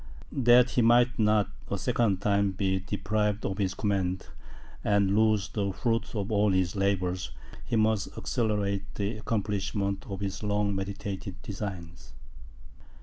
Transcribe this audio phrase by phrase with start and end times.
[0.31, 4.29] That he might not a second time be deprived of his command,
[4.83, 7.29] and lose the fruit of all his labours,
[7.63, 12.13] he must accelerate the accomplishment of his long meditated designs.